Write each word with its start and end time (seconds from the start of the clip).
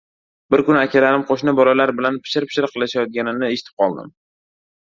Bir 0.53 0.61
kuni 0.69 0.79
akalarim 0.83 1.25
qo‘shni 1.27 1.53
bolalar 1.59 1.93
bilan 1.99 2.17
pichir-pichir 2.23 2.69
qilishayot- 2.73 3.15
ganini 3.19 3.51
eshitib 3.53 3.81
qoldim: 3.85 4.13